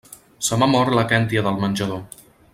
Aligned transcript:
Se 0.47 0.57
m'ha 0.61 0.67
mort 0.71 0.95
la 1.01 1.03
kèntia 1.13 1.45
del 1.49 1.61
menjador. 1.67 2.05